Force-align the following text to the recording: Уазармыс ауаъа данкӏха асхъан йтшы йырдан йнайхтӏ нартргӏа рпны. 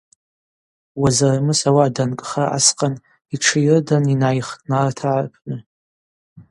Уазармыс 1.01 1.61
ауаъа 1.69 1.95
данкӏха 1.95 2.43
асхъан 2.57 2.93
йтшы 3.33 3.57
йырдан 3.65 4.03
йнайхтӏ 4.13 4.63
нартргӏа 4.69 5.15
рпны. 5.25 5.55